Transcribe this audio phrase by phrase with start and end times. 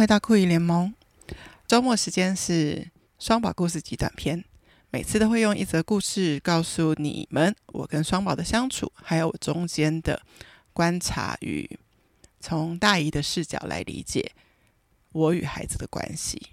[0.00, 0.94] 回到酷姨联盟。
[1.68, 4.42] 周末时间是双宝故事集短篇，
[4.88, 10.22] 每次都会用一则故事告诉你们我跟双宝的相处，还有我中间的
[10.72, 11.78] 观察与
[12.40, 14.32] 从大姨的视角来理解
[15.12, 16.46] 我与孩子的关系。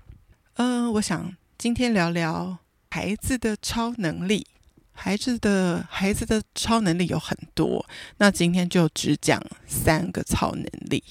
[0.55, 2.57] 嗯、我想今天聊聊
[2.91, 4.45] 孩子的超能力。
[4.91, 7.85] 孩子的孩子的超能力有很多，
[8.17, 11.01] 那今天就只讲三个超能力。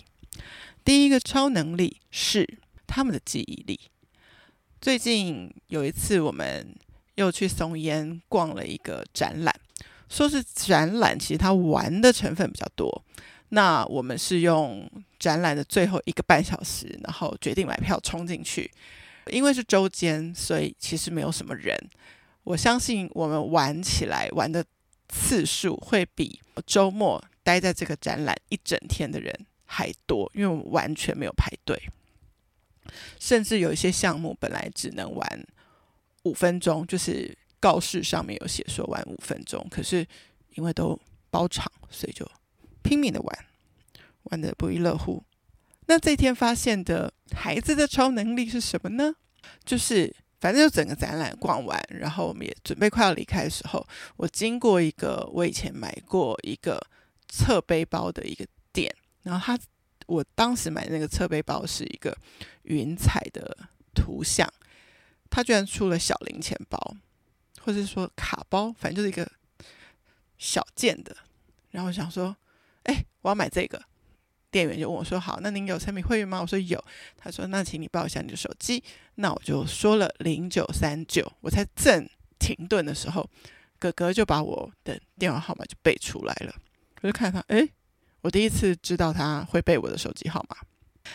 [0.87, 2.49] 第一个超能力是
[2.87, 3.81] 他们的记忆力。
[4.81, 6.73] 最近有一次，我们
[7.17, 9.53] 又去松烟逛了一个展览，
[10.09, 13.03] 说是展览，其实它玩的成分比较多。
[13.49, 18.71] 那我们是用展览的最后一个半小时，然后决定买票冲进去，
[19.33, 21.77] 因为是周间，所以其实没有什么人。
[22.45, 24.65] 我相信我们玩起来玩的
[25.09, 29.35] 次数会比周末待在这个展览一整天的人
[29.67, 31.79] 还多，因为我们完全没有排队，
[33.19, 35.47] 甚至有一些项目本来只能玩
[36.23, 40.07] 五分钟，就是告示上面有写说玩五分钟，可是
[40.55, 40.99] 因为都
[41.31, 42.27] 包场，所以就
[42.83, 43.45] 拼命的玩，
[44.25, 45.23] 玩得不亦乐乎。
[45.87, 49.15] 那这天发现的孩子的超能力是什么呢？
[49.65, 50.15] 就是。
[50.39, 53.85] 反正就整个展览逛完，然后我们也准备快要离开的时候，
[54.19, 56.79] 我经过一个我以前买过一个
[57.27, 58.95] 侧背包的一个店，
[59.27, 59.60] 然后他
[60.07, 62.16] 我当时买那个侧背包是一个
[62.63, 63.57] 云彩的
[63.93, 64.49] 图像，
[65.28, 66.97] 他居然出了小零钱包，
[67.60, 69.31] 或者说卡包，反正就是一个
[70.38, 71.16] 小件的，
[71.72, 72.37] 然后我想说，
[72.84, 73.82] 哎，我要买这个。
[74.49, 76.82] 店员就问我说：“好，那您有产品会员吗？”我说：“有。”
[77.19, 78.82] 他说：“那请你报一下你的手机。”
[79.16, 83.28] 那我就说了零九三九，我才正停顿的时候，
[83.78, 86.54] 哥哥就把我的电话号码就背出来了。
[87.03, 87.69] 我就看他，诶，
[88.26, 90.56] 我第一次知道他会背我的手机号码。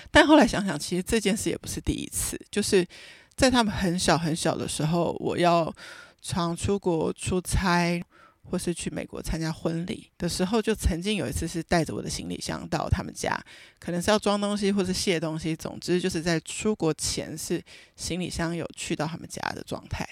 [0.10, 2.88] 但后来想想，其实这件事也不是第一次，就是
[3.36, 5.74] 在他们很小很小的时候，我要
[6.22, 8.02] 常出国出差。
[8.44, 13.40] 或是去美国参加婚礼的时候，就曾经有一次是带着我的行李箱到他们家，
[13.80, 17.64] 可能是要装东西或是卸东西，总之就是在出国前是
[17.96, 20.06] 行李箱有去到他们家的状态。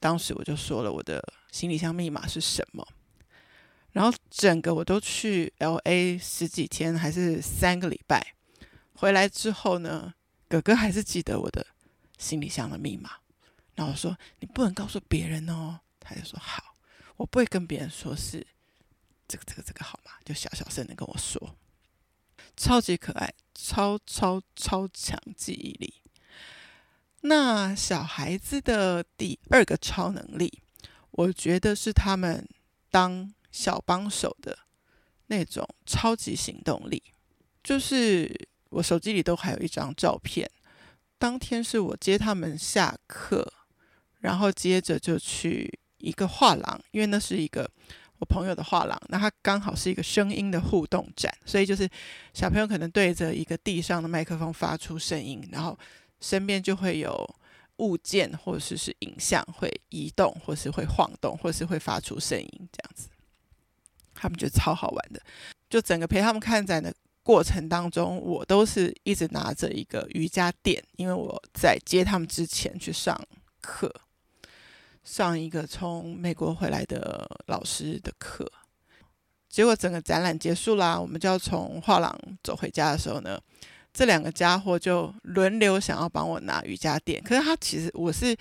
[0.00, 1.22] 当时我就说了我的
[1.52, 2.84] 行李箱密码是什么，
[3.92, 8.34] 然后整个我都去 LA 十几天还是三个礼拜，
[8.94, 10.14] 回来之后呢，
[10.48, 11.66] 哥哥还是记得我的
[12.18, 13.10] 行李箱的密码，
[13.74, 16.74] 然后我说你不能告诉别人哦，他就说好。
[17.16, 18.46] 我不会跟别人说是
[19.26, 20.12] 这个这个这个好吗？
[20.24, 21.56] 就小小声的跟我说，
[22.56, 25.94] 超级可爱，超超超强记忆力。
[27.22, 30.62] 那小孩子的第二个超能力，
[31.10, 32.48] 我觉得是他们
[32.88, 34.58] 当小帮手的
[35.26, 37.02] 那种超级行动力。
[37.62, 40.50] 就是我手机里都还有一张照片，
[41.18, 43.52] 当天是我接他们下课，
[44.20, 45.78] 然后接着就去。
[46.00, 47.68] 一个画廊，因为那是一个
[48.20, 51.90] 我朋友的画廊，那它刚好是一个声音的互动展，所以就是
[52.32, 55.76] 小朋友可能对着一个地上的麦克风发出声音，然后
[56.20, 57.28] 身边就会有
[57.78, 63.07] 物件或者是是影像会移动，或是会晃动，或是会发出声音这样子。
[64.18, 65.20] 他们觉得超好玩的，
[65.70, 66.92] 就整个陪他们看展的
[67.22, 73.18] 过程当中，我都是一直拿着一个瑜伽垫，因为我在接他们之前去上
[73.60, 73.94] 课。
[75.04, 78.46] 上一个从美国回来的老师的课，
[79.48, 83.40] 结果整个展览结束啦，我们就要从画廊走回家的时候呢，
[83.90, 87.22] 这两个家伙就轮流想要帮我拿瑜伽垫。
[87.22, 88.36] 可是他其实我是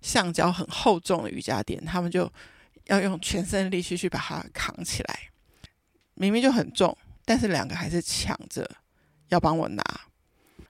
[0.00, 2.32] 橡胶很厚重的瑜伽垫，他们就
[2.86, 5.18] 要用全身力气去把它扛起来，
[6.14, 8.68] 明明就很重，但是两个还是抢着
[9.28, 9.82] 要帮我拿，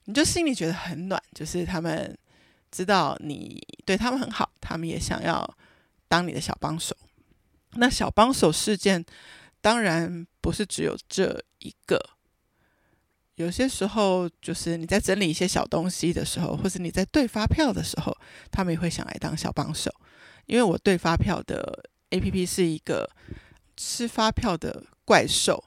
[0.04, 2.16] 你就心里觉得很暖，就是他们。
[2.68, 5.56] 知道你对他们很好，他们也想要
[6.08, 6.94] 当你的小帮手。
[7.74, 9.02] 那小帮手事件
[9.62, 11.98] 当然不是只有这一个，
[13.36, 18.14] 有些时候就是你在整理一些小东西的时候，或是你在对发票的时候，
[18.50, 19.90] 他们也会想来当小帮手。
[20.44, 23.08] 因为我对发票的 APP 是一个
[23.76, 25.62] 吃发票的怪兽，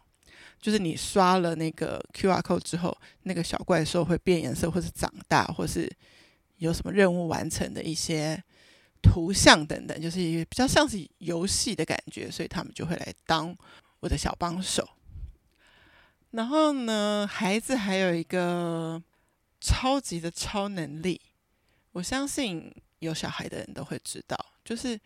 [0.62, 5.91] 就是你刷了那个 QR code 之后，那个小怪兽会变颜色，或是长大，或是。
[6.59, 8.44] 有什么任务完成的一些
[9.01, 13.56] 图像等等，就是比较像是游戏的感觉，所以他们就会来当
[14.01, 14.85] 我的小帮手。
[16.31, 19.01] 然后呢，孩子还有一个
[19.62, 21.21] 超级的超能力，
[21.94, 25.00] 我相信有小孩的人都会知道，就是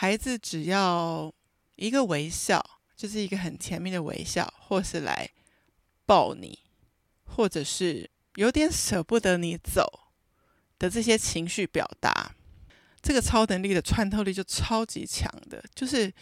[0.00, 1.34] 孩子只要
[1.74, 2.64] 一个微笑，
[2.94, 5.28] 就是一个很甜蜜的微笑，或是来
[6.06, 6.60] 抱你，
[7.24, 8.08] 或者是。
[8.36, 10.12] 有点舍不得你走
[10.78, 12.36] 的这些情绪表达，
[13.02, 15.60] 这个超能力的穿透力就超级强的。
[15.74, 16.12] 就是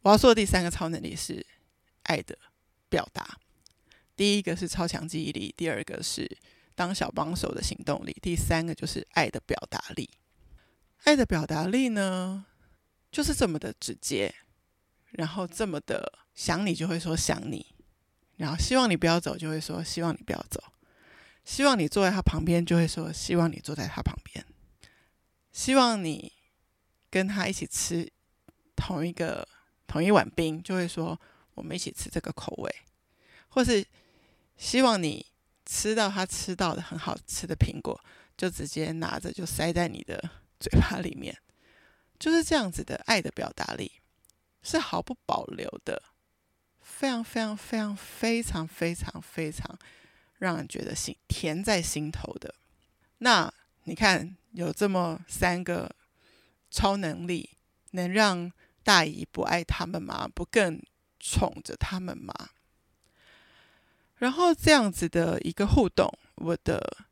[0.00, 1.44] 我要说的第三个超能力是
[2.04, 2.38] 爱的
[2.88, 3.38] 表达，
[4.16, 6.38] 第一个是超强记忆力，第二个是
[6.74, 10.08] 当小帮手的行动力，第三个就是爱的表达力。
[11.08, 12.44] 爱的表达力呢，
[13.10, 14.34] 就是这么的直接，
[15.12, 17.74] 然后这么的想你就会说想你，
[18.36, 20.62] 然后希望你不要走就会说希望你不要走，
[21.46, 24.44] 希望你坐在他旁边就会说希望你坐在他旁边，
[25.50, 26.30] 希望你
[27.08, 28.12] 跟他一起吃
[28.76, 29.48] 同一个
[29.86, 31.18] 同一碗冰就会说
[31.54, 32.70] 我们一起吃这个口味，
[33.48, 33.82] 或是
[34.58, 35.24] 希望你
[35.64, 37.98] 吃到他吃到的很好吃的苹果，
[38.36, 40.22] 就直接拿着就塞在你的
[40.58, 41.36] 嘴巴里面。
[42.18, 43.92] 就是这样子的爱的表达力，
[44.62, 46.02] 是毫不保留的，
[46.80, 49.78] 非常非常非常非常非常非常
[50.38, 52.52] 让人觉得心甜在心头的。
[53.18, 53.52] 那
[53.84, 55.94] 你看，有这么三个
[56.70, 57.50] 超能力，
[57.92, 58.50] 能让
[58.82, 60.28] 大姨不爱他们吗？
[60.34, 60.82] 不更
[61.20, 62.34] 宠着他们吗？
[64.16, 67.06] 然后这样子的一个互动，我的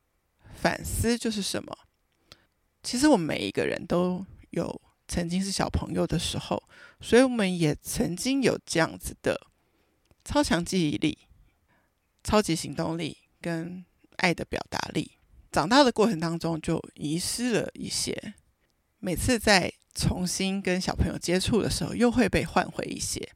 [0.60, 1.78] 反思就是什么？
[2.86, 4.80] 其实我们每一个人都有。
[5.08, 6.60] 曾经是小朋友的时候，
[7.00, 9.40] 所以我们也曾经有这样子的
[10.24, 11.16] 超强记忆力、
[12.24, 13.84] 超级行动力跟
[14.16, 15.12] 爱的表达力。
[15.52, 18.34] 长大的过程当中，就遗失了一些。
[18.98, 23.30] 每次在重新跟小朋友接触的时候，又会被换回一些。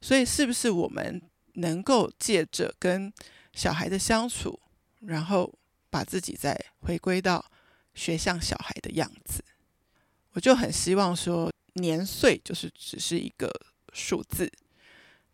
[0.00, 1.20] 所以，是不是我们
[1.56, 3.12] 能够借着跟
[3.52, 4.58] 小孩的相处，
[5.00, 5.52] 然后
[5.90, 7.44] 把自己再回归到
[7.94, 9.44] 学像小孩的样子？
[10.32, 13.50] 我就很希望说，年岁就是只是一个
[13.92, 14.50] 数字，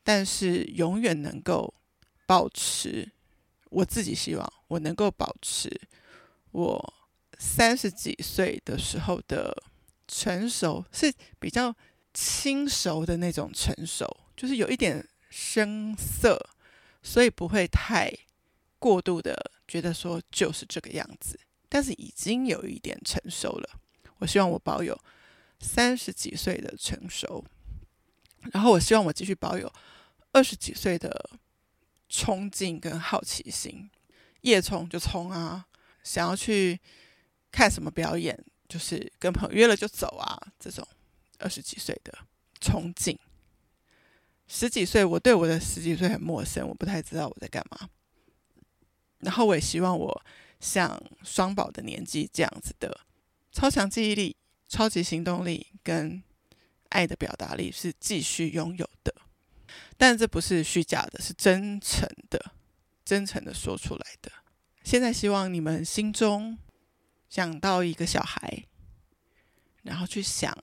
[0.03, 1.75] 但是永远能够
[2.27, 3.13] 保持。
[3.69, 5.69] 我自己希望我能够保持
[6.53, 6.95] 我
[7.37, 9.63] 三十几岁的时候的
[10.09, 11.75] 成熟，是比较
[12.15, 16.41] 轻熟的那种成熟，就是有一点生涩，
[17.03, 18.11] 所以不会太
[18.79, 21.39] 过度的觉得说就是这个样子，
[21.69, 23.81] 但是已经有一点成熟了。
[24.19, 24.99] 我希望我保有
[25.61, 27.45] 三十几岁的成熟，
[28.53, 29.71] 然后我希望我继续保有
[30.33, 31.31] 二十几岁的
[32.09, 33.91] 冲劲跟好奇心，
[34.43, 35.67] 夜冲就冲啊，
[36.03, 36.81] 想要去
[37.51, 40.87] 看什么表演，就是跟朋友约了就走啊，这种
[41.39, 42.17] 二十几岁的
[42.61, 43.19] 冲劲。
[44.49, 47.89] 十几岁，我对我的十几岁很陌生，我不太知道我在干嘛。
[49.19, 50.25] 然后我也希望我
[50.61, 53.01] 像双宝的年纪这样子的。
[53.53, 54.37] 超强记忆力、
[54.69, 56.23] 超级行动力跟
[56.91, 59.15] 爱的表达力是继续拥有的，
[59.97, 62.53] 但这不是虚假的，是真诚的、
[63.05, 64.31] 真诚的说出来的。
[64.85, 66.59] 现在希望你们心中
[67.29, 68.67] 想到一个小孩，
[69.83, 70.57] 然后去想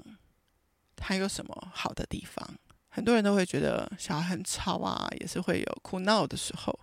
[0.95, 2.57] 他有什么好的地方。
[2.89, 6.79] 很多人都会觉得小孩很吵啊，也是会有哭闹的时候。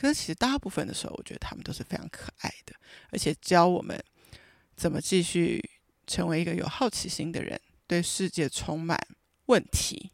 [0.00, 2.74] 可是其实大部分的时候，我觉得他们都是非常可爱的，
[3.10, 4.00] 而且教我们。
[4.76, 5.60] 怎么继续
[6.06, 8.96] 成为一个有好奇心的人，对世界充满
[9.46, 10.12] 问题，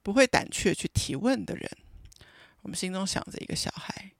[0.00, 1.68] 不会胆怯去提问的人？
[2.60, 4.12] 我们心中想着一个小孩，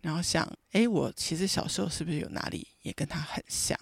[0.00, 3.78] 然后想：哎，我其实小时候是不是有哪里也跟他很像？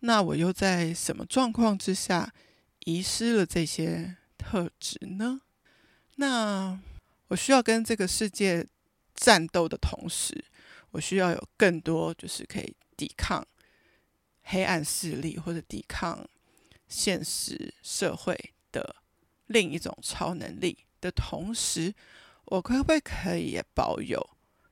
[0.00, 2.34] 那我又在什么状况之下
[2.86, 5.42] 遗失了这些特质呢？
[6.16, 6.76] 那
[7.28, 8.66] 我需要跟这个世界
[9.18, 10.44] 战斗的同时，
[10.92, 13.46] 我需要有更多就是可以抵抗。
[14.50, 16.26] 黑暗势力或者抵抗
[16.88, 18.96] 现实社会的
[19.48, 21.94] 另一种超能力的同时，
[22.46, 24.30] 我可不可以可以保有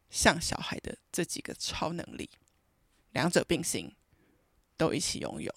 [0.09, 2.31] 像小孩的这几个超能力，
[3.13, 3.95] 两者并行，
[4.79, 5.55] 都一起拥有。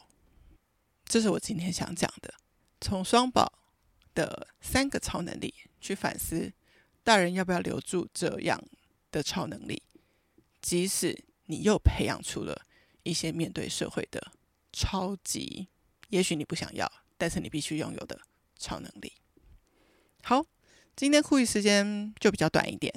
[1.06, 2.34] 这是我今天想讲的，
[2.82, 3.54] 从双宝
[4.14, 6.52] 的三个超能力去反思，
[7.06, 8.62] 大人要不要留住这样
[9.12, 9.82] 的超能力，
[10.62, 12.66] 即使你又培养出了。
[13.04, 14.22] 一些面对社会的
[14.74, 15.68] 超级，
[16.10, 18.20] 也许你不想要，但是你必须拥有的
[18.58, 19.12] 超能力。
[20.22, 20.46] 好，
[20.98, 22.94] 今天酷姨时间就比较短一点。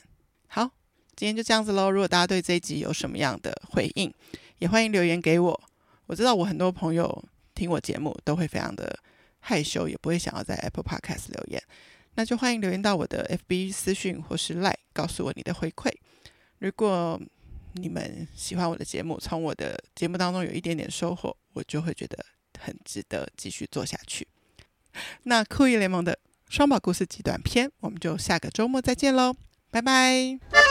[0.48, 0.68] 好，
[1.16, 1.88] 今天就这样子喽。
[1.88, 4.12] 如果大家对这一集有什么样的回应，
[4.58, 5.62] 也欢迎留言给我。
[6.06, 8.98] 我知道我很多朋友听我节目都会非常的
[9.38, 11.62] 害羞，也不会想要在 Apple Podcast 留言，
[12.16, 15.90] 那就欢迎留言到我的 FB 私讯或是 Line，告诉我你的回馈。
[16.62, 17.20] 如果
[17.72, 22.24] 你们喜欢我的节目，从我的节目当中有一点点收获，我就会觉得
[22.60, 24.28] 很值得继续做下去。
[25.24, 26.16] 那酷艺联盟的
[26.48, 29.34] 双宝故事集短片，我们就下个周末再见喽，
[29.72, 30.61] 拜拜。